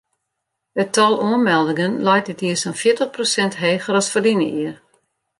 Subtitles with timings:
[0.81, 4.75] It tal oanmeldingen leit dit jier sa'n fjirtich prosint heger as ferline jier.